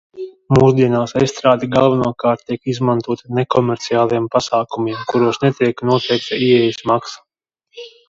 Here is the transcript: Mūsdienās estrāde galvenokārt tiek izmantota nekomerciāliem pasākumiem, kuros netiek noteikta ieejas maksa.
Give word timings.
Mūsdienās 0.57 1.11
estrāde 1.25 1.69
galvenokārt 1.75 2.41
tiek 2.49 2.73
izmantota 2.73 3.37
nekomerciāliem 3.41 4.29
pasākumiem, 4.39 5.07
kuros 5.15 5.43
netiek 5.47 5.89
noteikta 5.95 6.45
ieejas 6.51 6.87
maksa. 6.95 7.27